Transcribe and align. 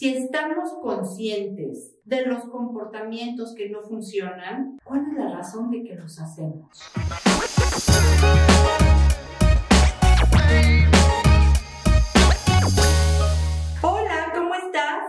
Si 0.00 0.08
estamos 0.16 0.72
conscientes 0.80 1.94
de 2.06 2.24
los 2.24 2.44
comportamientos 2.44 3.54
que 3.54 3.68
no 3.68 3.82
funcionan, 3.82 4.78
¿cuál 4.82 5.02
es 5.10 5.18
la 5.18 5.28
razón 5.28 5.70
de 5.70 5.82
que 5.82 5.94
los 5.94 6.18
hacemos? 6.18 6.70
Hola, 13.82 14.32
¿cómo 14.34 14.54
estás? 14.54 15.04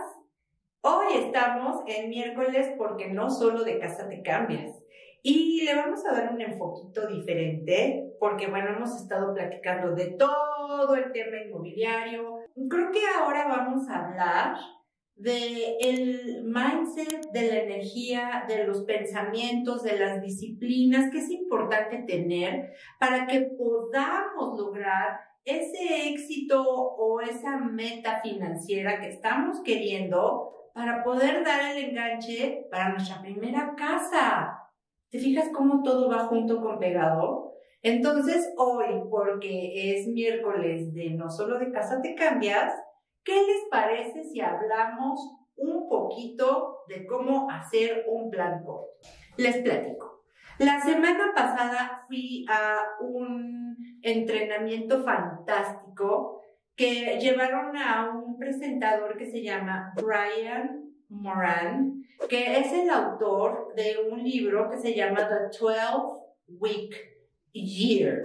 Hoy 0.82 1.06
estamos 1.24 1.84
en 1.86 2.10
miércoles 2.10 2.74
porque 2.76 3.08
no 3.08 3.30
solo 3.30 3.64
de 3.64 3.78
casa 3.78 4.10
te 4.10 4.20
cambias. 4.20 4.78
Y 5.22 5.62
le 5.64 5.74
vamos 5.74 6.04
a 6.04 6.12
dar 6.12 6.34
un 6.34 6.40
enfoquito 6.42 7.06
diferente 7.06 8.14
porque, 8.20 8.46
bueno, 8.48 8.76
hemos 8.76 8.94
estado 9.00 9.32
platicando 9.32 9.94
de 9.94 10.18
todo 10.18 10.94
el 10.96 11.12
tema 11.12 11.38
inmobiliario. 11.46 12.40
Creo 12.68 12.92
que 12.92 13.00
ahora 13.18 13.48
vamos 13.48 13.88
a 13.88 14.08
hablar 14.08 14.56
de 15.14 15.76
el 15.80 16.44
mindset, 16.44 17.30
de 17.32 17.48
la 17.48 17.58
energía, 17.60 18.44
de 18.48 18.64
los 18.64 18.82
pensamientos, 18.84 19.82
de 19.82 19.98
las 19.98 20.20
disciplinas 20.20 21.10
que 21.10 21.18
es 21.18 21.30
importante 21.30 22.04
tener 22.06 22.72
para 22.98 23.26
que 23.26 23.42
podamos 23.56 24.58
lograr 24.58 25.20
ese 25.44 26.08
éxito 26.08 26.62
o 26.64 27.20
esa 27.20 27.58
meta 27.58 28.20
financiera 28.22 29.00
que 29.00 29.08
estamos 29.08 29.60
queriendo 29.62 30.70
para 30.74 31.02
poder 31.04 31.44
dar 31.44 31.76
el 31.76 31.84
enganche 31.84 32.66
para 32.70 32.90
nuestra 32.90 33.20
primera 33.20 33.74
casa. 33.76 34.58
¿Te 35.10 35.18
fijas 35.18 35.50
cómo 35.52 35.82
todo 35.82 36.08
va 36.08 36.26
junto 36.26 36.60
con 36.62 36.78
pegado? 36.78 37.52
Entonces, 37.82 38.54
hoy, 38.56 39.02
porque 39.10 39.98
es 39.98 40.06
miércoles 40.06 40.94
de 40.94 41.10
no 41.10 41.28
solo 41.28 41.58
de 41.58 41.70
casa 41.72 42.00
te 42.00 42.14
cambias, 42.14 42.72
¿qué 43.24 43.34
les 43.34 43.68
parece 43.70 44.24
si 44.24 44.40
hablamos 44.40 45.20
un 45.56 45.88
poquito 45.88 46.78
de 46.88 47.06
cómo 47.06 47.50
hacer 47.50 48.04
un 48.08 48.30
plan 48.30 48.62
corto? 48.64 48.88
Les 49.36 49.58
platico. 49.58 50.24
La 50.58 50.80
semana 50.80 51.32
pasada 51.34 52.04
fui 52.06 52.44
a 52.48 52.76
un 53.00 53.76
entrenamiento 54.02 55.02
fantástico 55.02 56.42
que 56.76 57.18
llevaron 57.20 57.76
a 57.76 58.10
un 58.10 58.38
presentador 58.38 59.16
que 59.16 59.30
se 59.30 59.42
llama 59.42 59.92
Brian 59.96 60.90
Moran, 61.08 62.02
que 62.28 62.58
es 62.58 62.72
el 62.72 62.90
autor 62.90 63.74
de 63.74 63.96
un 64.10 64.22
libro 64.22 64.70
que 64.70 64.78
se 64.78 64.94
llama 64.94 65.28
The 65.28 65.58
12 65.58 65.78
Week 66.48 66.94
Year. 67.52 68.22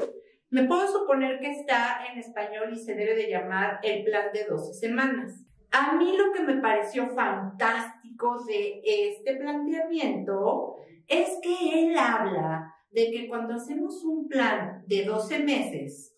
Me 0.50 0.64
puedo 0.64 0.88
suponer 0.88 1.40
que 1.40 1.52
está 1.52 2.06
en 2.09 2.20
español 2.20 2.72
y 2.72 2.78
se 2.78 2.95
debe 2.95 3.16
de 3.16 3.30
llamar 3.30 3.80
el 3.84 4.06
plan 4.06 4.31
de 4.34 4.45
12 4.45 4.73
semanas. 4.73 5.44
A 5.72 5.94
mí 5.95 6.16
lo 6.17 6.31
que 6.31 6.42
me 6.42 6.62
pareció 6.62 7.09
fantástico 7.09 8.44
de 8.45 8.81
este 8.84 9.36
planteamiento 9.36 10.78
es 11.08 11.38
que 11.42 11.84
él 11.84 11.98
habla 11.98 12.73
de 12.92 13.12
que 13.12 13.28
cuando 13.28 13.56
hacemos 13.56 14.03
un 14.06 14.30
plan 14.30 14.84
de 14.88 15.03
12 15.03 15.40
meses, 15.40 16.16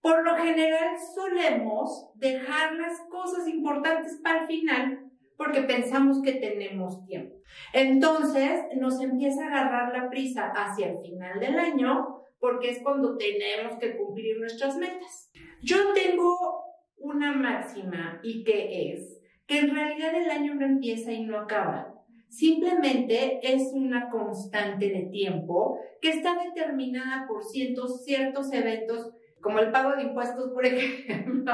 por 0.00 0.24
lo 0.24 0.36
general 0.36 0.94
solemos 1.14 2.10
dejar 2.14 2.74
las 2.74 3.00
cosas 3.10 3.48
importantes 3.48 4.20
para 4.22 4.42
el 4.42 4.46
final 4.46 5.10
porque 5.36 5.62
pensamos 5.62 6.22
que 6.22 6.34
tenemos 6.34 7.04
tiempo. 7.04 7.34
Entonces 7.72 8.60
nos 8.76 9.00
empieza 9.00 9.44
a 9.44 9.48
agarrar 9.48 9.92
la 9.92 10.08
prisa 10.08 10.52
hacia 10.54 10.90
el 10.90 10.98
final 10.98 11.40
del 11.40 11.58
año 11.58 12.21
porque 12.42 12.70
es 12.70 12.82
cuando 12.82 13.16
tenemos 13.16 13.78
que 13.78 13.96
cumplir 13.96 14.40
nuestras 14.40 14.76
metas. 14.76 15.30
Yo 15.62 15.92
tengo 15.94 16.64
una 16.96 17.30
máxima 17.30 18.18
y 18.24 18.42
que 18.42 18.92
es 18.92 19.20
que 19.46 19.60
en 19.60 19.72
realidad 19.72 20.12
el 20.16 20.28
año 20.28 20.56
no 20.56 20.66
empieza 20.66 21.12
y 21.12 21.22
no 21.22 21.38
acaba. 21.38 21.94
Simplemente 22.28 23.38
es 23.44 23.70
una 23.72 24.10
constante 24.10 24.88
de 24.88 25.02
tiempo 25.12 25.78
que 26.00 26.08
está 26.08 26.34
determinada 26.42 27.28
por 27.28 27.44
ciertos, 27.44 28.04
ciertos 28.04 28.52
eventos 28.52 29.12
como 29.40 29.60
el 29.60 29.70
pago 29.70 29.94
de 29.94 30.02
impuestos, 30.02 30.50
por 30.52 30.66
ejemplo. 30.66 31.52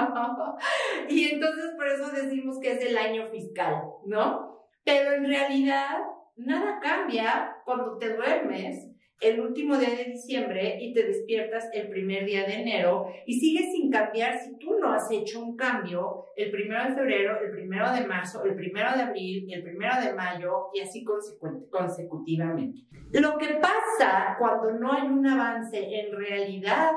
y 1.11 1.25
entonces 1.29 1.75
por 1.77 1.87
eso 1.87 2.11
decimos 2.13 2.59
que 2.61 2.73
es 2.73 2.81
el 2.87 2.97
año 2.97 3.27
fiscal, 3.27 3.83
¿no? 4.07 4.65
Pero 4.85 5.13
en 5.13 5.27
realidad 5.27 5.99
nada 6.37 6.81
cambia 6.81 7.59
cuando 7.67 7.99
te 7.99 8.15
duermes 8.15 8.88
el 9.21 9.41
último 9.41 9.77
día 9.77 9.91
de 9.91 10.05
diciembre 10.05 10.79
y 10.81 10.93
te 10.93 11.05
despiertas 11.05 11.69
el 11.73 11.89
primer 11.89 12.25
día 12.25 12.47
de 12.47 12.55
enero 12.55 13.07
y 13.27 13.39
sigues 13.39 13.73
sin 13.73 13.91
cambiar 13.91 14.39
si 14.39 14.57
tú 14.59 14.79
no 14.79 14.93
has 14.93 15.11
hecho 15.11 15.43
un 15.43 15.57
cambio 15.57 16.27
el 16.37 16.51
primero 16.53 16.85
de 16.85 16.95
febrero, 16.95 17.41
el 17.41 17.51
primero 17.51 17.93
de 17.93 18.07
marzo, 18.07 18.45
el 18.45 18.55
primero 18.55 18.93
de 18.95 19.03
abril 19.03 19.49
el 19.53 19.63
primero 19.63 20.01
de 20.01 20.15
mayo 20.15 20.69
y 20.73 20.81
así 20.81 21.05
consecutivamente. 21.05 22.81
Lo 23.13 23.37
que 23.39 23.55
pasa 23.55 24.37
cuando 24.39 24.73
no 24.73 24.93
hay 24.93 25.09
un 25.09 25.27
avance 25.27 25.79
en 25.79 26.17
realidad 26.17 26.93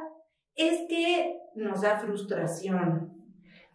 es 0.55 0.81
que 0.87 1.37
nos 1.55 1.81
da 1.81 1.97
frustración. 1.99 3.09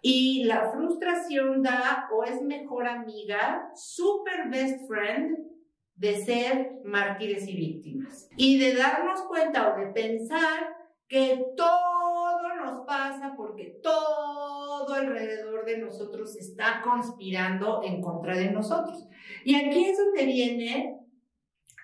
Y 0.02 0.44
la 0.44 0.70
frustración 0.70 1.62
da 1.62 2.08
o 2.12 2.22
es 2.22 2.40
mejor 2.42 2.86
amiga, 2.86 3.70
super 3.74 4.48
best 4.50 4.86
friend 4.86 5.55
de 5.96 6.24
ser 6.24 6.72
mártires 6.84 7.48
y 7.48 7.56
víctimas. 7.56 8.28
Y 8.36 8.58
de 8.58 8.74
darnos 8.74 9.22
cuenta 9.22 9.74
o 9.74 9.80
de 9.80 9.86
pensar 9.86 10.76
que 11.08 11.46
todo 11.56 12.54
nos 12.56 12.86
pasa 12.86 13.34
porque 13.36 13.78
todo 13.82 14.92
alrededor 14.92 15.64
de 15.64 15.78
nosotros 15.78 16.36
está 16.36 16.82
conspirando 16.82 17.82
en 17.82 18.00
contra 18.00 18.36
de 18.36 18.50
nosotros. 18.50 19.08
Y 19.44 19.54
aquí 19.54 19.84
es 19.84 19.98
donde 19.98 20.24
viene 20.26 21.00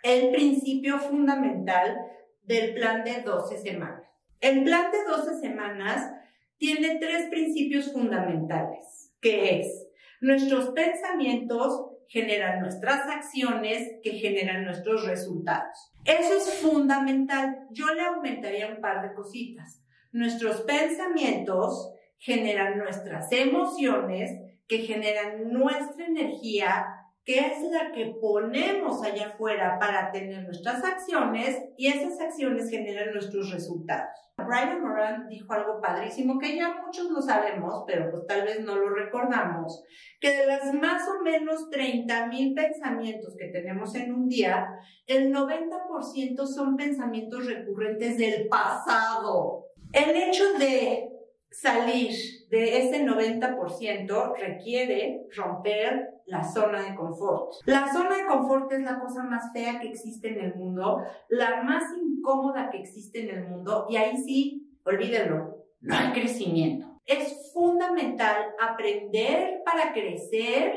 el 0.03 0.31
principio 0.33 0.99
fundamental 0.99 1.97
del 2.43 2.75
plan 2.75 3.05
de 3.05 3.23
12 3.23 3.59
semanas. 3.59 4.03
El 4.41 4.65
plan 4.65 4.91
de 4.91 5.05
12 5.05 5.41
semanas 5.41 6.13
tiene 6.59 6.99
tres 6.99 7.29
principios 7.29 7.93
fundamentales, 7.93 9.13
que 9.21 9.61
es 9.61 9.82
nuestros 10.23 10.71
pensamientos 10.71 11.89
generan 12.09 12.61
nuestras 12.61 13.09
acciones 13.09 13.89
que 14.03 14.13
generan 14.13 14.65
nuestros 14.65 15.05
resultados. 15.05 15.93
Eso 16.05 16.37
es 16.37 16.61
fundamental. 16.61 17.67
Yo 17.71 17.93
le 17.93 18.03
aumentaría 18.03 18.69
un 18.69 18.81
par 18.81 19.03
de 19.03 19.15
cositas. 19.15 19.83
Nuestros 20.13 20.61
pensamientos 20.63 21.93
generan 22.19 22.79
nuestras 22.79 23.31
emociones 23.33 24.31
que 24.69 24.79
generan 24.79 25.51
nuestra 25.53 26.07
energía 26.07 26.87
que 27.25 27.39
es 27.39 27.63
la 27.71 27.93
que 27.93 28.15
ponemos 28.21 29.05
allá 29.05 29.29
afuera 29.29 29.79
para 29.79 30.11
tener 30.11 30.43
nuestras 30.43 30.85
acciones 30.85 31.63
y 31.77 31.87
esas 31.87 32.21
acciones 32.21 32.69
generan 32.69 33.13
nuestros 33.13 33.53
resultados. 33.53 34.11
Brian 34.47 34.83
Moran 34.83 35.29
dijo 35.29 35.53
algo 35.53 35.81
padrísimo 35.81 36.39
que 36.39 36.57
ya 36.57 36.81
muchos 36.85 37.11
lo 37.11 37.21
sabemos, 37.21 37.85
pero 37.87 38.11
pues 38.11 38.27
tal 38.27 38.43
vez 38.43 38.61
no 38.61 38.77
lo 38.77 38.91
recordamos, 38.91 39.83
que 40.21 40.31
de 40.37 40.47
las 40.47 40.73
más 40.75 41.03
o 41.09 41.23
menos 41.23 41.71
30 41.71 42.27
mil 42.27 42.55
pensamientos 42.55 43.35
que 43.39 43.49
tenemos 43.49 43.95
en 43.95 44.13
un 44.13 44.29
día, 44.29 44.67
el 45.07 45.33
90% 45.33 46.47
son 46.47 46.77
pensamientos 46.77 47.47
recurrentes 47.47 48.19
del 48.19 48.49
pasado. 48.49 49.67
El 49.93 50.17
hecho 50.17 50.55
de 50.59 51.09
salir 51.53 52.15
de 52.51 52.79
ese 52.79 53.05
90% 53.05 54.37
requiere 54.39 55.27
romper 55.37 56.09
la 56.27 56.43
zona 56.45 56.83
de 56.83 56.95
confort. 56.95 57.53
La 57.67 57.93
zona 57.93 58.17
de 58.17 58.27
confort 58.27 58.73
es 58.73 58.83
la 58.83 58.99
cosa 58.99 59.23
más 59.25 59.53
fea 59.53 59.81
que 59.81 59.89
existe 59.89 60.29
en 60.29 60.47
el 60.47 60.55
mundo, 60.55 60.99
la 61.29 61.63
más 61.63 61.85
incómoda 62.23 62.71
que 62.71 62.79
existe 62.79 63.23
en 63.23 63.37
el 63.37 63.49
mundo 63.49 63.87
y 63.91 63.97
ahí 63.97 64.17
sí, 64.17 64.79
olvídenlo, 64.85 65.67
no 65.81 65.95
hay 65.95 66.13
crecimiento. 66.13 67.01
Es 67.05 67.51
fundamental 67.53 68.37
aprender 68.61 69.63
para 69.65 69.93
crecer 69.93 70.75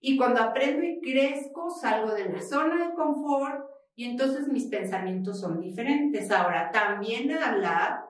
y 0.00 0.16
cuando 0.16 0.42
aprendo 0.42 0.82
y 0.82 1.00
crezco 1.00 1.70
salgo 1.70 2.12
de 2.12 2.28
la 2.28 2.40
zona 2.40 2.88
de 2.88 2.94
confort 2.94 3.70
y 3.94 4.04
entonces 4.04 4.48
mis 4.48 4.66
pensamientos 4.66 5.40
son 5.40 5.60
diferentes. 5.60 6.30
Ahora, 6.30 6.70
también 6.72 7.30
hablar 7.32 8.00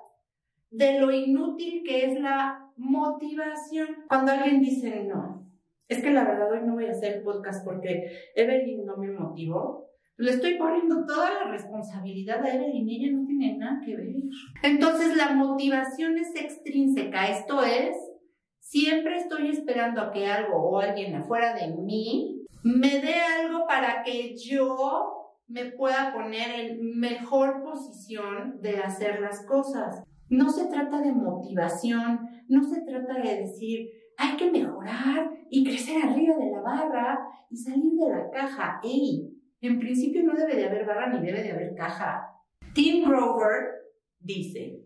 de 0.71 1.00
lo 1.00 1.11
inútil 1.11 1.82
que 1.85 2.06
es 2.06 2.21
la 2.21 2.71
motivación. 2.77 4.05
Cuando 4.09 4.32
alguien 4.32 4.61
dice, 4.61 5.05
no, 5.05 5.47
es 5.88 6.03
que 6.03 6.11
la 6.12 6.25
verdad 6.25 6.50
hoy 6.50 6.61
no 6.65 6.75
voy 6.75 6.87
a 6.87 6.93
hacer 6.93 7.23
podcast 7.23 7.65
porque 7.65 8.11
Evelyn 8.35 8.87
no 8.87 8.97
me 8.97 9.11
motivó, 9.11 9.90
le 10.20 10.32
estoy 10.32 10.56
poniendo 10.58 11.06
toda 11.06 11.31
la 11.32 11.50
responsabilidad 11.50 12.44
a 12.44 12.55
Evelyn 12.55 12.87
y 12.87 12.96
ella 12.96 13.17
no 13.17 13.26
tiene 13.26 13.56
nada 13.56 13.81
que 13.84 13.96
ver. 13.96 14.14
Entonces 14.62 15.17
la 15.17 15.32
motivación 15.32 16.19
es 16.19 16.34
extrínseca, 16.34 17.28
esto 17.28 17.62
es, 17.62 17.96
siempre 18.58 19.17
estoy 19.17 19.49
esperando 19.49 20.02
a 20.02 20.12
que 20.12 20.26
algo 20.26 20.56
o 20.56 20.78
alguien 20.78 21.14
afuera 21.14 21.55
de 21.55 21.69
mí 21.69 22.44
me 22.62 23.00
dé 23.00 23.14
algo 23.14 23.67
para 23.67 24.02
que 24.02 24.37
yo 24.37 25.38
me 25.49 25.72
pueda 25.72 26.12
poner 26.12 26.70
en 26.70 26.99
mejor 26.99 27.62
posición 27.62 28.61
de 28.61 28.76
hacer 28.76 29.20
las 29.20 29.46
cosas. 29.46 30.05
No 30.28 30.50
se 30.50 30.67
trata 30.67 31.00
de 31.00 31.12
motivación, 31.12 32.28
no 32.46 32.62
se 32.62 32.82
trata 32.82 33.14
de 33.14 33.37
decir, 33.38 33.88
hay 34.19 34.37
que 34.37 34.50
mejorar, 34.50 35.31
y 35.50 35.64
crecer 35.64 36.02
arriba 36.02 36.37
de 36.37 36.50
la 36.52 36.61
barra 36.61 37.19
y 37.50 37.56
salir 37.56 37.93
de 37.94 38.08
la 38.08 38.31
caja. 38.31 38.81
¡Ey! 38.82 39.30
En 39.61 39.79
principio 39.79 40.23
no 40.23 40.35
debe 40.35 40.57
de 40.57 40.67
haber 40.67 40.87
barra 40.87 41.09
ni 41.09 41.25
debe 41.25 41.43
de 41.43 41.53
haber 41.53 41.75
caja. 41.75 42.27
Tim 42.73 43.09
Grover 43.09 43.83
dice 44.19 44.81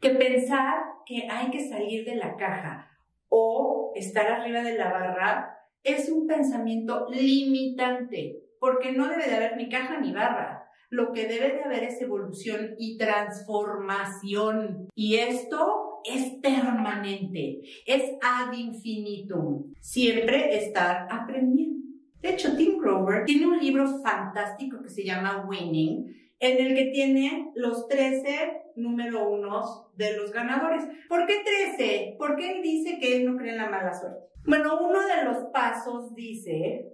que 0.00 0.10
pensar 0.10 0.82
que 1.06 1.26
hay 1.30 1.50
que 1.50 1.66
salir 1.66 2.04
de 2.04 2.16
la 2.16 2.36
caja 2.36 2.90
o 3.28 3.92
estar 3.94 4.26
arriba 4.26 4.62
de 4.62 4.76
la 4.76 4.90
barra 4.90 5.56
es 5.82 6.10
un 6.10 6.26
pensamiento 6.26 7.06
limitante, 7.10 8.42
porque 8.60 8.92
no 8.92 9.08
debe 9.08 9.28
de 9.28 9.36
haber 9.36 9.56
ni 9.56 9.68
caja 9.68 9.98
ni 10.00 10.12
barra. 10.12 10.68
Lo 10.90 11.12
que 11.12 11.26
debe 11.26 11.52
de 11.54 11.64
haber 11.64 11.84
es 11.84 12.02
evolución 12.02 12.74
y 12.78 12.98
transformación. 12.98 14.88
Y 14.94 15.16
esto 15.16 16.00
es 16.04 16.34
permanente, 16.42 17.60
es 17.86 18.02
ad 18.22 18.52
infinitum. 18.52 19.72
Siempre 19.80 20.56
estar 20.56 21.08
aprendiendo. 21.10 21.85
De 22.26 22.32
hecho, 22.32 22.56
Tim 22.56 22.78
Grover 22.78 23.24
tiene 23.24 23.46
un 23.46 23.56
libro 23.56 23.86
fantástico 24.02 24.82
que 24.82 24.88
se 24.88 25.04
llama 25.04 25.46
Winning, 25.48 26.12
en 26.40 26.66
el 26.66 26.74
que 26.74 26.86
tiene 26.86 27.52
los 27.54 27.86
13 27.86 28.72
número 28.74 29.28
unos 29.28 29.86
de 29.94 30.16
los 30.16 30.32
ganadores. 30.32 30.82
¿Por 31.08 31.24
qué 31.24 31.44
13? 31.76 32.16
Porque 32.18 32.50
él 32.50 32.62
dice 32.62 32.98
que 32.98 33.18
él 33.18 33.26
no 33.26 33.36
cree 33.36 33.52
en 33.52 33.58
la 33.58 33.70
mala 33.70 33.94
suerte. 33.94 34.26
Bueno, 34.44 34.76
uno 34.80 35.06
de 35.06 35.22
los 35.22 35.44
pasos 35.52 36.16
dice 36.16 36.88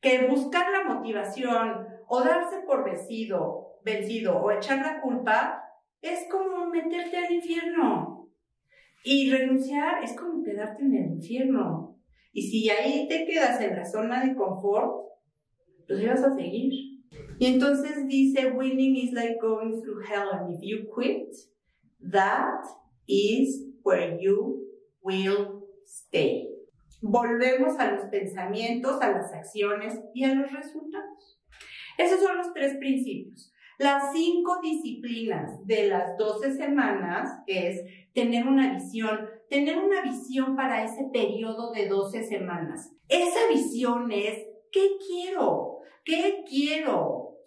que 0.00 0.26
buscar 0.26 0.66
la 0.72 0.92
motivación 0.92 1.86
o 2.08 2.24
darse 2.24 2.56
por 2.66 2.84
vencido, 2.84 3.78
vencido 3.84 4.38
o 4.38 4.50
echar 4.50 4.78
la 4.78 5.00
culpa 5.00 5.62
es 6.02 6.26
como 6.28 6.66
meterte 6.66 7.16
al 7.16 7.32
infierno. 7.32 8.28
Y 9.04 9.30
renunciar 9.30 10.02
es 10.02 10.16
como 10.16 10.42
quedarte 10.42 10.82
en 10.82 10.96
el 10.96 11.12
infierno. 11.12 11.94
Y 12.34 12.42
si 12.42 12.68
ahí 12.68 13.06
te 13.08 13.24
quedas 13.24 13.60
en 13.60 13.76
la 13.76 13.84
zona 13.84 14.24
de 14.24 14.34
confort, 14.34 14.90
pues 15.86 16.06
vas 16.06 16.24
a 16.24 16.34
seguir. 16.34 16.72
Y 17.38 17.46
entonces 17.46 18.08
dice, 18.08 18.50
winning 18.50 18.96
is 18.96 19.12
like 19.12 19.38
going 19.40 19.80
through 19.80 20.04
hell 20.04 20.30
and 20.32 20.52
if 20.54 20.60
you 20.60 20.90
quit, 20.92 21.32
that 22.10 22.64
is 23.06 23.64
where 23.82 24.18
you 24.20 24.66
will 25.00 25.62
stay. 25.86 26.48
Volvemos 27.00 27.78
a 27.78 27.92
los 27.92 28.06
pensamientos, 28.10 29.00
a 29.00 29.12
las 29.12 29.32
acciones 29.32 30.00
y 30.12 30.24
a 30.24 30.34
los 30.34 30.50
resultados. 30.50 31.40
Esos 31.98 32.20
son 32.20 32.38
los 32.38 32.52
tres 32.52 32.76
principios. 32.78 33.52
Las 33.78 34.12
cinco 34.12 34.60
disciplinas 34.62 35.66
de 35.66 35.88
las 35.88 36.16
12 36.16 36.54
semanas 36.56 37.28
es 37.46 37.84
tener 38.12 38.46
una 38.46 38.74
visión, 38.74 39.28
tener 39.48 39.78
una 39.78 40.02
visión 40.02 40.56
para 40.56 40.84
ese 40.84 41.04
periodo 41.12 41.72
de 41.72 41.88
12 41.88 42.24
semanas. 42.24 42.92
Esa 43.08 43.48
visión 43.48 44.10
es, 44.10 44.46
¿qué 44.72 44.96
quiero? 45.06 45.78
¿Qué 46.04 46.44
quiero? 46.48 47.38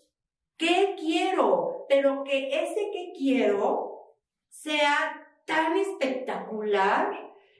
¿Qué 0.58 0.96
quiero? 0.98 1.86
Pero 1.90 2.24
que 2.24 2.48
ese 2.48 2.90
que 2.92 3.14
quiero 3.18 4.16
sea 4.50 5.24
tan 5.46 5.78
espectacular 5.78 7.12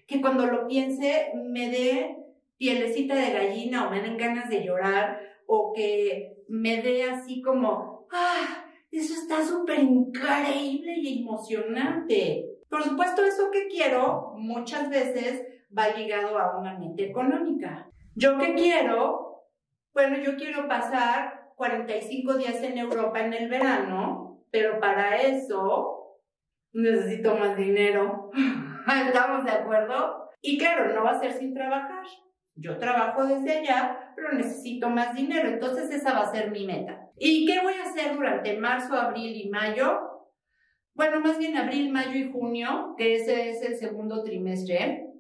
que 0.08 0.22
cuando 0.22 0.48
lo 0.48 0.68
piense 0.68 1.32
me 1.36 1.70
dé 1.70 2.18
pielecita 2.58 3.16
de 3.16 3.32
gallina 3.32 3.88
o 3.88 3.92
me 3.92 4.02
den 4.02 4.18
ganas 4.18 4.50
de 4.50 4.64
llorar 4.64 5.22
o 5.46 5.74
que 5.74 6.44
me 6.48 6.82
dé 6.82 7.04
así 7.04 7.42
como, 7.42 8.08
ah, 8.12 8.66
eso 8.92 9.14
está 9.14 9.46
súper 9.46 9.80
increíble 9.80 10.94
y 10.98 11.22
emocionante. 11.22 12.57
Por 12.70 12.84
supuesto, 12.84 13.24
eso 13.24 13.50
que 13.52 13.68
quiero 13.68 14.34
muchas 14.36 14.90
veces 14.90 15.46
va 15.76 15.90
ligado 15.90 16.38
a 16.38 16.58
una 16.58 16.78
meta 16.78 17.04
económica. 17.04 17.90
Yo 18.16 18.38
que 18.38 18.56
quiero, 18.56 19.44
bueno, 19.94 20.18
yo 20.18 20.36
quiero 20.36 20.68
pasar 20.68 21.52
45 21.56 22.34
días 22.36 22.62
en 22.64 22.78
Europa 22.78 23.20
en 23.20 23.34
el 23.34 23.50
verano, 23.50 24.44
pero 24.52 24.80
para 24.80 25.18
eso 25.18 26.20
necesito 26.74 27.36
más 27.36 27.58
dinero. 27.58 28.32
¿Estamos 29.08 29.46
de 29.46 29.52
acuerdo? 29.52 30.30
Y 30.42 30.58
claro, 30.58 30.94
no 30.94 31.04
va 31.04 31.12
a 31.12 31.20
ser 31.20 31.34
sin 31.34 31.54
trabajar. 31.54 32.06
Yo 32.56 32.78
trabajo 32.80 33.26
desde 33.26 33.60
allá, 33.60 34.14
pero 34.16 34.32
necesito 34.34 34.90
más 34.90 35.14
dinero, 35.14 35.48
entonces 35.48 35.92
esa 35.92 36.14
va 36.14 36.22
a 36.22 36.32
ser 36.32 36.50
mi 36.50 36.66
meta. 36.66 37.12
¿Y 37.18 37.46
qué 37.46 37.60
voy 37.62 37.74
a 37.74 37.84
hacer 37.84 38.16
durante 38.16 38.58
marzo, 38.58 38.96
abril 38.96 39.36
y 39.36 39.50
mayo? 39.50 40.07
Bueno, 40.98 41.20
más 41.20 41.38
bien 41.38 41.56
abril, 41.56 41.92
mayo 41.92 42.18
y 42.18 42.32
junio, 42.32 42.96
que 42.98 43.14
ese 43.18 43.52
es 43.52 43.62
el 43.62 43.78
segundo 43.78 44.24
trimestre. 44.24 45.14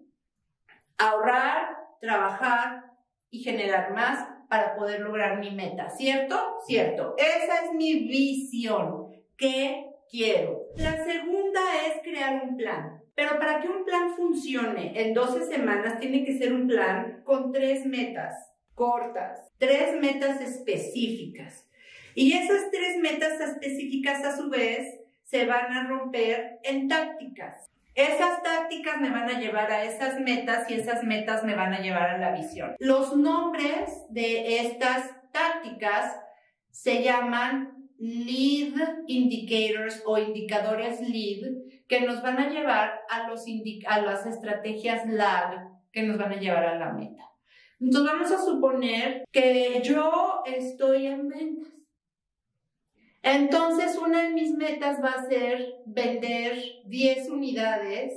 Ahorrar, 0.97 1.77
trabajar 2.01 2.94
y 3.29 3.44
generar 3.44 3.94
más 3.94 4.27
para 4.50 4.75
poder 4.75 5.01
lograr 5.01 5.39
mi 5.39 5.51
meta, 5.51 5.91
¿cierto? 5.91 6.35
Cierto. 6.65 7.13
Esa 7.19 7.65
es 7.65 7.74
mi 7.75 8.07
visión. 8.07 9.12
¿Qué 9.38 9.85
quiero? 10.09 10.63
La 10.77 11.06
segunda 11.06 11.62
es 11.85 12.01
crear 12.01 12.44
un 12.44 12.57
plan. 12.57 13.03
Pero 13.13 13.38
para 13.38 13.62
que 13.62 13.68
un 13.68 13.85
plan 13.85 14.15
funcione 14.15 15.00
en 15.00 15.13
12 15.13 15.45
semanas, 15.45 16.00
tiene 16.00 16.25
que 16.25 16.39
ser 16.39 16.53
un 16.53 16.68
plan 16.68 17.21
con 17.24 17.51
tres 17.51 17.85
metas 17.85 18.33
cortas, 18.74 19.47
tres 19.59 19.95
metas 20.01 20.41
específicas. 20.41 21.69
Y 22.15 22.33
esas 22.33 22.71
tres 22.71 22.97
metas 22.97 23.39
específicas, 23.39 24.25
a 24.25 24.35
su 24.35 24.50
vez, 24.50 25.01
se 25.27 25.45
van 25.45 25.74
a 25.74 25.88
romper 25.88 26.59
en 26.63 26.88
tácticas. 26.88 27.69
Esas 27.94 28.41
tácticas 28.44 29.01
me 29.01 29.09
van 29.09 29.29
a 29.29 29.39
llevar 29.39 29.71
a 29.71 29.83
esas 29.83 30.19
metas 30.19 30.69
y 30.69 30.75
esas 30.75 31.03
metas 31.03 31.44
me 31.44 31.56
van 31.56 31.74
a 31.74 31.81
llevar 31.81 32.09
a 32.12 32.18
la 32.18 32.31
visión. 32.31 32.75
Los 32.79 33.15
nombres 33.15 34.06
de 34.09 34.59
estas 34.59 35.12
tácticas 35.31 36.15
se 36.69 37.03
llaman 37.03 37.89
lead 37.97 38.74
indicators 39.07 40.01
o 40.06 40.18
indicadores 40.18 41.01
lead 41.01 41.57
que 41.88 42.01
nos 42.01 42.21
van 42.21 42.38
a 42.38 42.50
llevar 42.50 43.01
a, 43.09 43.27
las 44.01 44.25
estrategias 44.25 45.07
lag 45.07 45.68
que 45.91 46.03
nos 46.03 46.18
van 46.18 46.33
a 46.33 46.39
llevar 46.39 46.65
a 46.65 46.77
la 46.77 46.94
meta. 46.94 47.24
Entonces 47.79 48.12
vamos 48.12 48.31
a 48.31 48.45
suponer 48.45 49.25
que 49.31 49.81
yo 49.83 50.44
estoy 50.45 51.07
en 51.07 51.27
ventas. 51.27 51.76
Entonces 53.29 53.97
una 53.97 54.24
de 54.24 54.29
mis 54.29 54.53
metas 54.53 55.03
va 55.03 55.09
a 55.09 55.25
ser 55.25 55.81
vender 55.85 56.57
10 56.85 57.29
unidades 57.29 58.13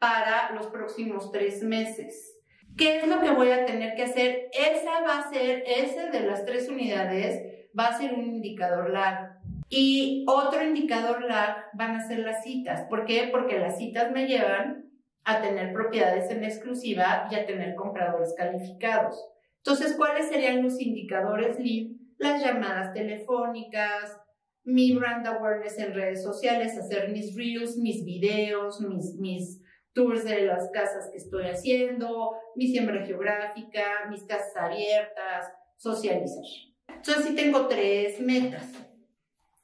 para 0.00 0.50
los 0.54 0.66
próximos 0.66 1.30
tres 1.30 1.62
meses. 1.62 2.36
¿Qué 2.76 2.98
es 2.98 3.06
lo 3.06 3.20
que 3.20 3.30
voy 3.30 3.50
a 3.52 3.64
tener 3.64 3.94
que 3.94 4.04
hacer? 4.04 4.48
Esa 4.52 5.02
va 5.02 5.18
a 5.18 5.30
ser, 5.30 5.62
ese 5.66 6.10
de 6.10 6.20
las 6.20 6.44
tres 6.44 6.68
unidades 6.68 7.68
va 7.78 7.86
a 7.86 7.98
ser 7.98 8.12
un 8.12 8.24
indicador 8.24 8.90
lag. 8.90 9.38
Y 9.68 10.24
otro 10.26 10.64
indicador 10.64 11.22
lag 11.22 11.66
van 11.74 11.94
a 11.94 12.08
ser 12.08 12.18
las 12.20 12.42
citas. 12.42 12.88
¿Por 12.88 13.04
qué? 13.04 13.28
Porque 13.30 13.58
las 13.58 13.78
citas 13.78 14.10
me 14.10 14.26
llevan 14.26 14.90
a 15.22 15.42
tener 15.42 15.72
propiedades 15.72 16.28
en 16.30 16.42
exclusiva 16.42 17.28
y 17.30 17.36
a 17.36 17.46
tener 17.46 17.76
compradores 17.76 18.34
calificados. 18.36 19.24
Entonces, 19.58 19.94
¿cuáles 19.96 20.28
serían 20.28 20.62
los 20.62 20.80
indicadores 20.80 21.60
lead? 21.60 21.92
Las 22.18 22.42
llamadas 22.42 22.92
telefónicas, 22.92 24.19
mi 24.64 24.92
brand 24.94 25.26
awareness 25.26 25.78
en 25.78 25.94
redes 25.94 26.22
sociales, 26.22 26.76
hacer 26.76 27.10
mis 27.10 27.34
reels, 27.36 27.76
mis 27.76 28.04
videos, 28.04 28.80
mis, 28.80 29.14
mis 29.16 29.60
tours 29.92 30.24
de 30.24 30.42
las 30.42 30.70
casas 30.70 31.08
que 31.10 31.18
estoy 31.18 31.44
haciendo, 31.48 32.32
mi 32.54 32.68
siembra 32.68 33.04
geográfica, 33.04 34.06
mis 34.08 34.24
casas 34.24 34.56
abiertas, 34.56 35.52
socializar. 35.76 36.44
Entonces, 36.88 37.24
sí 37.24 37.34
tengo 37.34 37.66
tres 37.66 38.20
metas 38.20 38.66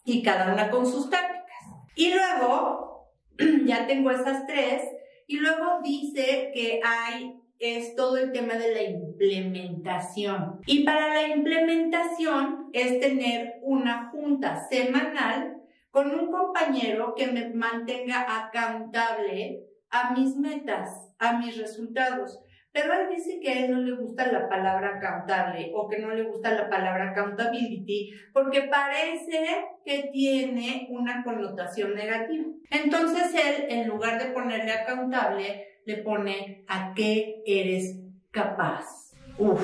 y 0.04 0.22
cada 0.22 0.52
una 0.52 0.70
con 0.70 0.86
sus 0.86 1.10
tácticas. 1.10 1.46
Y 1.94 2.12
luego, 2.12 3.12
ya 3.66 3.86
tengo 3.86 4.10
esas 4.10 4.46
tres, 4.46 4.82
y 5.26 5.38
luego 5.38 5.80
dice 5.82 6.52
que 6.54 6.80
hay, 6.84 7.40
es 7.58 7.94
todo 7.96 8.16
el 8.16 8.32
tema 8.32 8.54
de 8.54 8.74
la 8.74 8.82
implementación. 8.82 10.60
Y 10.66 10.84
para 10.84 11.14
la 11.14 11.28
implementación 11.28 12.70
es 12.72 13.00
tener 13.00 13.60
una 13.62 14.10
junta 14.10 14.66
semanal 14.68 15.56
con 15.90 16.10
un 16.10 16.30
compañero 16.30 17.14
que 17.14 17.28
me 17.28 17.48
mantenga 17.54 18.26
accountable 18.44 19.62
a 19.90 20.12
mis 20.12 20.36
metas, 20.36 21.14
a 21.18 21.38
mis 21.38 21.56
resultados. 21.56 22.40
Pero 22.76 22.92
él 22.92 23.08
dice 23.08 23.40
que 23.40 23.50
a 23.50 23.64
él 23.64 23.72
no 23.72 23.80
le 23.80 23.96
gusta 23.96 24.30
la 24.30 24.50
palabra 24.50 24.96
accountable 24.96 25.72
o 25.74 25.88
que 25.88 25.98
no 25.98 26.10
le 26.10 26.24
gusta 26.24 26.50
la 26.50 26.68
palabra 26.68 27.10
accountability 27.10 28.10
porque 28.34 28.64
parece 28.64 29.64
que 29.82 30.10
tiene 30.12 30.86
una 30.90 31.24
connotación 31.24 31.94
negativa. 31.94 32.44
Entonces 32.70 33.32
él, 33.32 33.64
en 33.70 33.88
lugar 33.88 34.22
de 34.22 34.32
ponerle 34.32 34.72
accountable, 34.72 35.75
le 35.86 35.98
pone 35.98 36.64
a 36.66 36.92
qué 36.94 37.42
eres 37.46 38.00
capaz. 38.32 39.14
Uf, 39.38 39.62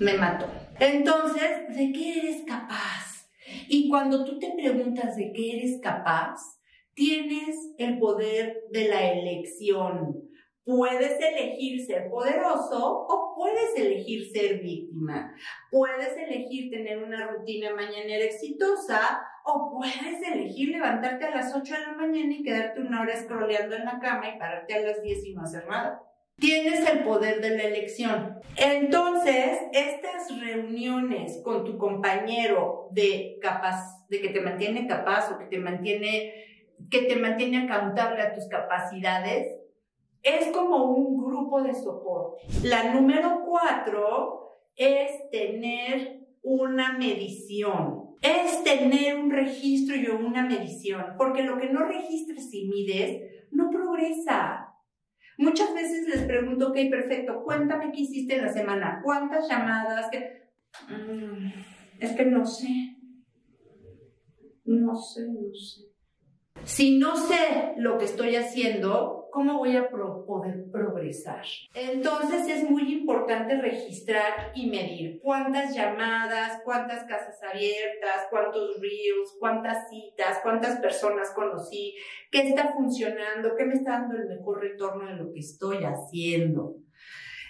me 0.00 0.14
mató. 0.14 0.46
Entonces, 0.78 1.68
¿de 1.68 1.92
qué 1.92 2.18
eres 2.18 2.42
capaz? 2.46 3.30
Y 3.68 3.88
cuando 3.88 4.24
tú 4.24 4.38
te 4.38 4.52
preguntas 4.56 5.16
de 5.16 5.32
qué 5.32 5.56
eres 5.56 5.80
capaz, 5.80 6.40
tienes 6.94 7.56
el 7.78 7.98
poder 7.98 8.64
de 8.72 8.88
la 8.88 9.12
elección 9.12 10.25
Puedes 10.66 11.16
elegir 11.20 11.86
ser 11.86 12.10
poderoso 12.10 13.06
o 13.08 13.36
puedes 13.36 13.76
elegir 13.76 14.28
ser 14.32 14.58
víctima. 14.58 15.32
Puedes 15.70 16.16
elegir 16.16 16.72
tener 16.72 17.04
una 17.04 17.28
rutina 17.28 17.72
mañanera 17.72 18.24
exitosa 18.24 19.22
o 19.44 19.70
puedes 19.70 20.20
elegir 20.26 20.70
levantarte 20.70 21.26
a 21.26 21.36
las 21.36 21.54
8 21.54 21.72
de 21.72 21.80
la 21.82 21.92
mañana 21.92 22.34
y 22.34 22.42
quedarte 22.42 22.80
una 22.80 23.00
hora 23.00 23.16
scrolleando 23.16 23.76
en 23.76 23.84
la 23.84 24.00
cama 24.00 24.28
y 24.28 24.40
pararte 24.40 24.74
a 24.74 24.80
las 24.80 25.00
10 25.00 25.26
y 25.26 25.34
no 25.34 25.42
hacer 25.42 25.68
nada. 25.68 26.02
Tienes 26.36 26.84
el 26.90 27.04
poder 27.04 27.40
de 27.40 27.50
la 27.50 27.62
elección. 27.62 28.40
Entonces, 28.56 29.60
estas 29.72 30.36
reuniones 30.40 31.42
con 31.44 31.64
tu 31.64 31.78
compañero 31.78 32.88
de 32.90 33.38
capaz, 33.40 34.04
de 34.08 34.20
que 34.20 34.30
te 34.30 34.40
mantiene 34.40 34.88
capaz 34.88 35.30
o 35.30 35.38
que 35.38 35.44
te 35.44 35.58
mantiene, 35.58 36.34
que 36.90 37.02
te 37.02 37.14
mantiene 37.14 37.58
accountable 37.58 38.20
a 38.20 38.34
tus 38.34 38.48
capacidades, 38.48 39.46
es 40.22 40.48
como 40.48 40.84
un 40.92 41.24
grupo 41.24 41.62
de 41.62 41.74
soporte. 41.74 42.42
La 42.64 42.94
número 42.94 43.42
cuatro 43.46 44.52
es 44.74 45.30
tener 45.30 46.26
una 46.42 46.96
medición. 46.96 48.06
Es 48.22 48.64
tener 48.64 49.18
un 49.18 49.30
registro 49.30 49.94
y 49.94 50.06
una 50.06 50.44
medición, 50.44 51.04
porque 51.18 51.42
lo 51.42 51.58
que 51.58 51.68
no 51.68 51.84
registres 51.84 52.52
y 52.52 52.68
mides 52.68 53.22
no 53.50 53.70
progresa. 53.70 54.72
Muchas 55.38 55.74
veces 55.74 56.08
les 56.08 56.22
pregunto, 56.22 56.68
ok, 56.68 56.78
perfecto, 56.90 57.42
cuéntame 57.44 57.92
qué 57.92 58.00
hiciste 58.00 58.36
en 58.36 58.46
la 58.46 58.52
semana, 58.52 59.00
cuántas 59.04 59.48
llamadas, 59.48 60.10
mm, 60.88 61.46
es 62.00 62.12
que 62.12 62.24
no 62.24 62.46
sé, 62.46 62.96
no 64.64 64.96
sé, 64.96 65.26
no 65.28 65.54
sé. 65.54 65.82
Si 66.64 66.98
no 66.98 67.16
sé 67.16 67.74
lo 67.76 67.98
que 67.98 68.06
estoy 68.06 68.34
haciendo, 68.36 69.25
¿cómo 69.36 69.58
voy 69.58 69.76
a 69.76 69.90
poder 69.90 70.64
progresar? 70.72 71.44
Entonces 71.74 72.48
es 72.48 72.70
muy 72.70 72.90
importante 72.90 73.60
registrar 73.60 74.50
y 74.54 74.70
medir 74.70 75.20
cuántas 75.22 75.76
llamadas, 75.76 76.62
cuántas 76.64 77.04
casas 77.04 77.38
abiertas, 77.42 78.28
cuántos 78.30 78.80
reels, 78.80 79.36
cuántas 79.38 79.90
citas, 79.90 80.40
cuántas 80.42 80.80
personas 80.80 81.34
conocí, 81.34 81.94
qué 82.30 82.48
está 82.48 82.72
funcionando, 82.72 83.54
qué 83.58 83.66
me 83.66 83.74
está 83.74 84.00
dando 84.00 84.16
el 84.16 84.26
mejor 84.26 84.62
retorno 84.62 85.06
de 85.06 85.16
lo 85.16 85.30
que 85.30 85.40
estoy 85.40 85.84
haciendo. 85.84 86.76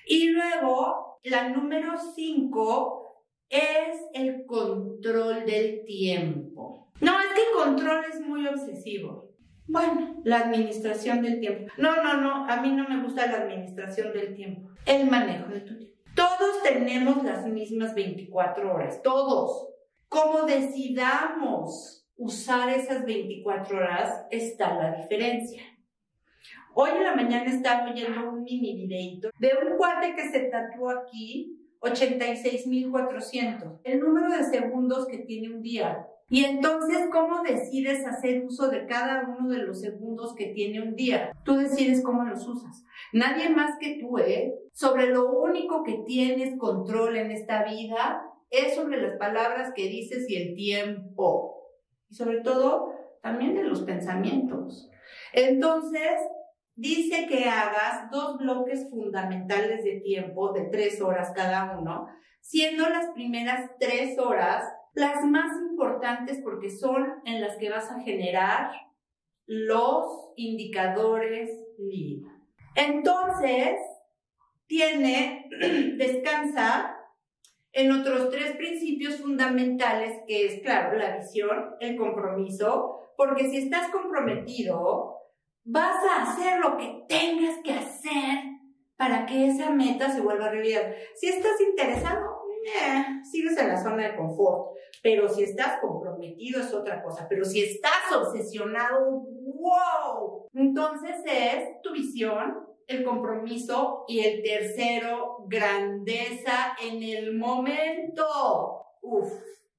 Y 0.08 0.30
luego, 0.30 1.20
la 1.22 1.50
número 1.50 1.92
cinco 2.16 3.22
es 3.48 3.96
el 4.12 4.44
control 4.44 5.46
del 5.46 5.84
tiempo. 5.84 6.90
No, 7.00 7.20
es 7.20 7.26
que 7.28 7.42
el 7.42 7.64
control 7.64 8.04
es 8.12 8.20
muy 8.20 8.44
obsesivo. 8.48 9.25
Bueno, 9.68 10.20
la 10.24 10.40
administración 10.40 11.22
del 11.22 11.40
tiempo. 11.40 11.72
No, 11.78 12.02
no, 12.02 12.20
no, 12.20 12.46
a 12.46 12.60
mí 12.60 12.72
no 12.72 12.86
me 12.88 13.02
gusta 13.02 13.26
la 13.26 13.38
administración 13.38 14.12
del 14.12 14.34
tiempo. 14.34 14.70
El 14.84 15.10
manejo 15.10 15.48
de 15.48 15.60
tu 15.60 15.76
tiempo. 15.76 15.96
Todos 16.14 16.62
tenemos 16.62 17.24
las 17.24 17.46
mismas 17.46 17.94
24 17.94 18.74
horas, 18.74 19.02
todos. 19.02 19.68
Como 20.08 20.44
decidamos 20.44 22.06
usar 22.16 22.70
esas 22.70 23.04
24 23.04 23.76
horas, 23.76 24.26
está 24.30 24.74
la 24.74 24.96
diferencia. 24.96 25.62
Hoy 26.74 26.90
en 26.96 27.04
la 27.04 27.14
mañana 27.14 27.50
estaba 27.50 27.90
oyendo 27.90 28.30
un 28.30 28.44
mini 28.44 28.76
videito 28.76 29.30
de 29.38 29.52
un 29.62 29.76
cuate 29.76 30.14
que 30.14 30.28
se 30.28 30.48
tatuó 30.50 30.90
aquí 30.90 31.58
86.400, 31.80 33.80
el 33.84 34.00
número 34.00 34.30
de 34.30 34.44
segundos 34.44 35.06
que 35.06 35.18
tiene 35.18 35.54
un 35.54 35.62
día. 35.62 36.06
Y 36.28 36.44
entonces, 36.44 37.08
¿cómo 37.12 37.42
decides 37.42 38.04
hacer 38.04 38.44
uso 38.44 38.68
de 38.68 38.86
cada 38.86 39.28
uno 39.28 39.48
de 39.48 39.58
los 39.58 39.80
segundos 39.80 40.34
que 40.34 40.46
tiene 40.46 40.82
un 40.82 40.96
día? 40.96 41.30
Tú 41.44 41.56
decides 41.56 42.02
cómo 42.02 42.24
los 42.24 42.46
usas. 42.48 42.84
Nadie 43.12 43.48
más 43.48 43.78
que 43.78 43.98
tú, 44.00 44.18
¿eh? 44.18 44.52
Sobre 44.72 45.06
lo 45.06 45.30
único 45.30 45.84
que 45.84 46.02
tienes 46.04 46.58
control 46.58 47.16
en 47.16 47.30
esta 47.30 47.62
vida 47.62 48.22
es 48.50 48.74
sobre 48.74 49.00
las 49.00 49.16
palabras 49.18 49.72
que 49.74 49.88
dices 49.88 50.28
y 50.28 50.36
el 50.36 50.56
tiempo. 50.56 51.62
Y 52.08 52.14
sobre 52.16 52.40
todo, 52.40 52.92
también 53.22 53.54
de 53.54 53.62
los 53.62 53.82
pensamientos. 53.82 54.90
Entonces, 55.32 56.12
dice 56.74 57.26
que 57.28 57.44
hagas 57.44 58.10
dos 58.10 58.36
bloques 58.38 58.90
fundamentales 58.90 59.84
de 59.84 60.00
tiempo 60.00 60.52
de 60.52 60.62
tres 60.72 61.00
horas 61.00 61.32
cada 61.36 61.78
uno, 61.78 62.08
siendo 62.40 62.88
las 62.88 63.12
primeras 63.14 63.70
tres 63.78 64.18
horas 64.18 64.64
las 64.96 65.24
más 65.24 65.50
importantes 65.76 66.40
porque 66.42 66.70
son 66.70 67.06
en 67.26 67.42
las 67.42 67.58
que 67.58 67.68
vas 67.68 67.90
a 67.90 68.00
generar 68.00 68.70
los 69.46 70.32
indicadores 70.36 71.50
lead. 71.78 72.22
Entonces, 72.74 73.76
tiene, 74.66 75.50
descansa 75.98 76.96
en 77.72 77.92
otros 77.92 78.30
tres 78.30 78.56
principios 78.56 79.16
fundamentales 79.16 80.22
que 80.26 80.46
es, 80.46 80.62
claro, 80.62 80.96
la 80.96 81.18
visión, 81.18 81.74
el 81.80 81.96
compromiso, 81.96 83.12
porque 83.18 83.50
si 83.50 83.58
estás 83.58 83.90
comprometido, 83.90 85.18
vas 85.64 86.02
a 86.04 86.22
hacer 86.22 86.58
lo 86.58 86.78
que 86.78 87.04
tengas 87.06 87.58
que 87.62 87.74
hacer 87.74 88.38
para 88.96 89.26
que 89.26 89.48
esa 89.48 89.68
meta 89.68 90.10
se 90.10 90.22
vuelva 90.22 90.48
realidad. 90.48 90.90
Si 91.16 91.28
estás 91.28 91.60
interesado, 91.60 92.35
eh, 92.66 93.22
sigues 93.30 93.56
en 93.58 93.68
la 93.68 93.82
zona 93.82 94.08
de 94.08 94.16
confort. 94.16 94.76
Pero 95.02 95.28
si 95.28 95.42
estás 95.42 95.80
comprometido 95.80 96.60
es 96.60 96.72
otra 96.72 97.02
cosa. 97.02 97.26
Pero 97.28 97.44
si 97.44 97.62
estás 97.62 98.12
obsesionado, 98.14 99.20
wow. 99.20 100.48
Entonces 100.54 101.16
es 101.24 101.80
tu 101.82 101.92
visión, 101.92 102.66
el 102.86 103.04
compromiso 103.04 104.04
y 104.08 104.20
el 104.20 104.42
tercero, 104.42 105.44
grandeza 105.46 106.76
en 106.82 107.02
el 107.02 107.36
momento. 107.36 108.82
Uf, 109.02 109.32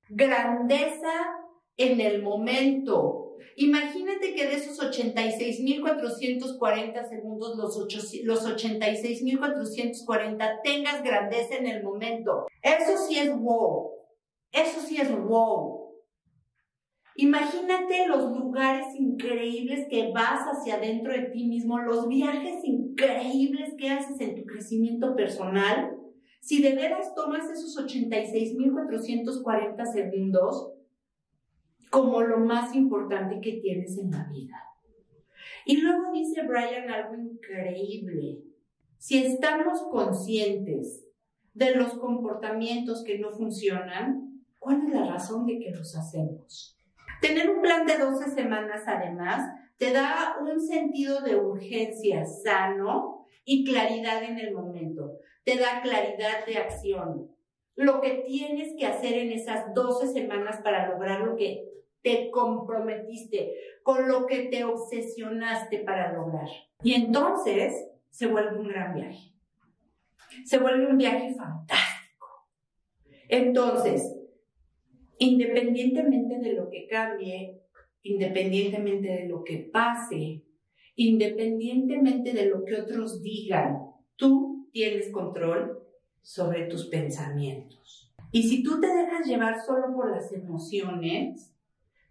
grandeza 0.10 1.47
en 1.77 2.01
el 2.01 2.22
momento. 2.22 3.38
Imagínate 3.55 4.36
que 4.36 4.46
de 4.46 4.55
esos 4.55 4.77
86.440 4.79 7.10
segundos, 7.10 7.57
los, 7.57 7.75
los 8.24 8.48
86.440 8.48 10.62
tengas 10.63 11.01
grandeza 11.03 11.55
en 11.55 11.65
el 11.67 11.84
momento. 11.84 12.48
Eso 12.62 12.98
sí 13.07 13.17
es 13.17 13.36
wow. 13.36 13.93
Eso 14.51 14.79
sí 14.81 14.98
es 14.98 15.12
wow. 15.12 15.88
Imagínate 17.15 18.05
los 18.07 18.38
lugares 18.38 18.93
increíbles 18.96 19.88
que 19.89 20.12
vas 20.12 20.41
hacia 20.41 20.75
adentro 20.75 21.12
de 21.12 21.24
ti 21.31 21.48
mismo, 21.48 21.79
los 21.79 22.07
viajes 22.07 22.63
increíbles 22.63 23.74
que 23.75 23.89
haces 23.89 24.22
en 24.22 24.36
tu 24.36 24.46
crecimiento 24.46 25.15
personal. 25.15 25.98
Si 26.41 26.62
de 26.62 26.75
veras 26.75 27.15
tomas 27.15 27.50
esos 27.50 27.75
86.440 27.75 29.91
segundos 29.91 30.76
como 31.89 32.22
lo 32.22 32.39
más 32.39 32.75
importante 32.75 33.39
que 33.41 33.53
tienes 33.62 33.98
en 33.98 34.12
la 34.12 34.25
vida. 34.25 34.63
Y 35.65 35.82
luego 35.82 36.12
dice 36.13 36.44
Brian 36.44 36.89
algo 36.89 37.15
increíble. 37.15 38.39
Si 38.98 39.24
estamos 39.24 39.84
conscientes 39.91 41.06
de 41.53 41.75
los 41.75 41.94
comportamientos 41.96 43.03
que 43.03 43.20
no 43.20 43.32
funcionan, 43.32 44.44
¿cuál 44.60 44.84
es 44.86 44.94
la 44.94 45.06
razón 45.06 45.46
de 45.46 45.60
que 45.60 45.72
los 45.72 45.96
hacemos? 45.96 46.77
Tener 47.22 47.50
un 47.50 47.62
plan 47.62 47.86
de 47.86 47.98
12 47.98 48.32
semanas, 48.32 48.84
además, 48.86 49.51
te 49.77 49.91
da 49.91 50.38
un 50.41 50.60
sentido 50.60 51.22
de 51.22 51.36
urgencia 51.36 52.25
sano 52.25 53.25
y 53.44 53.65
claridad 53.65 54.24
en 54.24 54.39
el 54.39 54.53
momento. 54.53 55.20
Te 55.44 55.58
da 55.58 55.82
claridad 55.82 56.46
de 56.46 56.58
acción. 56.58 57.32
Lo 57.77 58.01
que 58.01 58.24
tienes 58.25 58.74
que 58.75 58.88
hacer 58.88 59.13
en 59.13 59.31
esas 59.31 59.72
12 59.75 60.07
semanas 60.07 60.62
para 60.63 60.89
lograr 60.89 61.22
lo 61.22 61.36
que 61.36 61.63
te 62.01 62.31
comprometiste, 62.31 63.53
con 63.84 64.07
lo 64.07 64.25
que 64.25 64.46
te 64.46 64.63
obsesionaste 64.63 65.79
para 65.79 66.12
lograr. 66.12 66.48
Y 66.81 66.96
entonces 66.96 67.88
se 68.10 68.25
vuelve 68.25 68.57
un 68.57 68.67
gran 68.67 68.96
viaje. 68.96 69.31
Se 70.43 70.57
vuelve 70.57 70.88
un 70.88 70.98
viaje 70.98 71.36
fantástico. 71.36 72.48
Entonces, 73.29 74.12
independientemente 75.19 76.39
de 76.39 76.53
lo 76.53 76.72
que 76.72 76.88
cambie, 76.88 77.62
independientemente 78.01 79.07
de 79.07 79.27
lo 79.27 79.43
que 79.43 79.69
pase, 79.72 80.43
independientemente 80.96 82.34
de 82.34 82.48
lo 82.48 82.65
que 82.65 82.75
otros 82.75 83.22
digan, 83.22 83.77
tú 84.15 84.67
tienes 84.72 85.12
control 85.12 85.87
sobre 86.21 86.65
tus 86.65 86.88
pensamientos. 86.88 88.13
Y 88.31 88.43
si 88.50 88.63
tú 88.63 88.79
te 88.79 88.88
dejas 88.88 89.25
llevar 89.25 89.59
solo 89.65 89.93
por 89.95 90.12
las 90.12 90.31
emociones, 90.33 91.53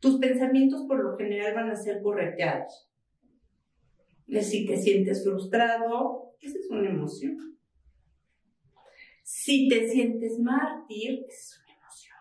tus 0.01 0.19
pensamientos 0.19 0.83
por 0.87 1.03
lo 1.03 1.17
general 1.17 1.55
van 1.55 1.71
a 1.71 1.77
ser 1.77 2.03
correteados. 2.03 2.91
Si 4.29 4.67
te 4.67 4.77
sientes 4.77 5.25
frustrado, 5.25 6.35
esa 6.41 6.59
es 6.59 6.71
una 6.71 6.89
emoción. 6.89 7.59
Si 9.23 9.69
te 9.69 9.89
sientes 9.89 10.39
mártir, 10.39 11.25
esa 11.29 11.39
es 11.39 11.61
una 11.65 11.75
emoción. 11.75 12.17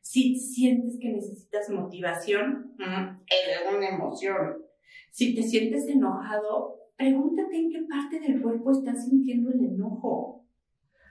Si 0.00 0.36
sientes 0.36 0.98
que 1.00 1.08
necesitas 1.10 1.70
motivación, 1.70 2.74
esa 2.78 3.20
es 3.26 3.74
una 3.74 3.88
emoción. 3.88 4.62
Si 5.10 5.34
te 5.34 5.42
sientes 5.42 5.88
enojado, 5.88 6.81
pregúntate 7.02 7.56
en 7.56 7.68
qué 7.68 7.82
parte 7.90 8.20
del 8.20 8.40
cuerpo 8.40 8.70
estás 8.70 9.08
sintiendo 9.08 9.50
el 9.50 9.64
enojo. 9.64 10.46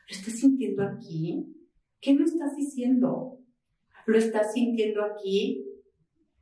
¿Lo 0.07 0.15
estás 0.15 0.39
sintiendo 0.39 0.83
aquí? 0.83 1.45
¿Qué 1.99 2.13
me 2.13 2.23
estás 2.23 2.55
diciendo? 2.55 3.39
¿Lo 4.05 4.17
estás 4.17 4.53
sintiendo 4.53 5.03
aquí? 5.03 5.65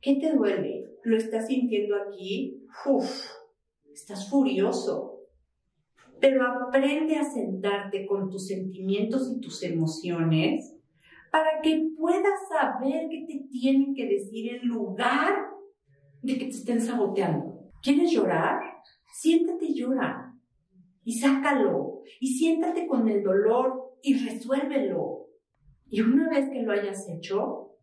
¿Qué 0.00 0.14
te 0.20 0.32
duele? 0.34 0.84
¿Lo 1.02 1.16
estás 1.16 1.48
sintiendo 1.48 1.96
aquí? 1.96 2.64
Uf, 2.86 3.10
estás 3.92 4.30
furioso. 4.30 5.18
Pero 6.20 6.44
aprende 6.44 7.16
a 7.16 7.24
sentarte 7.24 8.06
con 8.06 8.30
tus 8.30 8.46
sentimientos 8.46 9.32
y 9.34 9.40
tus 9.40 9.64
emociones 9.64 10.76
para 11.32 11.60
que 11.60 11.90
puedas 11.98 12.38
saber 12.48 13.08
qué 13.10 13.26
te 13.26 13.48
tienen 13.50 13.94
que 13.96 14.06
decir 14.06 14.54
en 14.54 14.68
lugar 14.68 15.34
de 16.22 16.34
que 16.38 16.44
te 16.44 16.50
estén 16.50 16.80
saboteando. 16.80 17.72
¿Quieres 17.82 18.12
llorar? 18.12 18.69
Siéntate 19.12 19.66
y 19.66 19.74
llora. 19.74 20.34
Y 21.04 21.18
sácalo. 21.18 22.02
Y 22.20 22.28
siéntate 22.28 22.86
con 22.86 23.08
el 23.08 23.22
dolor 23.22 23.96
y 24.02 24.26
resuélvelo. 24.26 25.26
Y 25.88 26.00
una 26.00 26.28
vez 26.28 26.48
que 26.50 26.62
lo 26.62 26.72
hayas 26.72 27.08
hecho, 27.08 27.76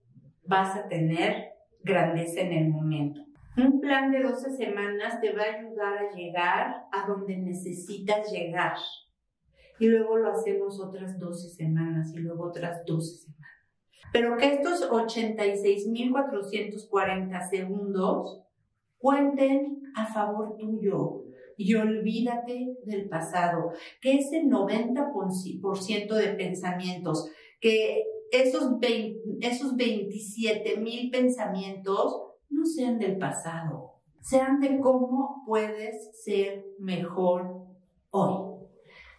vas 0.44 0.76
a 0.76 0.88
tener 0.88 1.54
grandeza 1.84 2.42
en 2.42 2.54
el 2.54 2.70
momento. 2.70 3.22
Un 3.58 3.82
plan 3.82 4.12
de 4.12 4.22
12 4.22 4.56
semanas 4.56 5.20
te 5.20 5.34
va 5.34 5.42
a 5.44 5.58
ayudar 5.58 5.98
a 5.98 6.12
llegar 6.16 6.86
a 6.92 7.08
donde 7.08 7.36
necesitas 7.38 8.32
llegar. 8.32 8.78
Y 9.80 9.88
luego 9.88 10.18
lo 10.18 10.32
hacemos 10.32 10.80
otras 10.80 11.20
12 11.20 11.50
semanas 11.50 12.14
y 12.14 12.20
luego 12.20 12.46
otras 12.46 12.86
12 12.86 13.26
semanas. 13.26 13.48
Pero 14.14 14.38
que 14.38 14.54
estos 14.54 14.90
86.440 14.90 17.50
segundos 17.50 18.47
cuenten 18.98 19.82
a 19.96 20.06
favor 20.06 20.58
tuyo 20.58 21.24
y 21.58 21.74
olvídate 21.76 22.78
del 22.86 23.10
pasado. 23.10 23.72
Que 24.02 24.18
ese 24.18 24.44
90% 24.44 26.14
de 26.14 26.28
pensamientos, 26.36 27.30
que 27.60 28.04
esos, 28.32 28.80
20, 28.80 29.20
esos 29.42 29.76
27.000 29.76 31.12
pensamientos 31.12 32.24
no 32.50 32.66
sean 32.66 33.00
del 33.00 33.18
pasado, 33.18 33.94
sean 34.22 34.60
de 34.60 34.80
cómo 34.80 35.44
puedes 35.46 36.24
ser 36.24 36.66
mejor 36.80 37.66
hoy. 38.10 38.58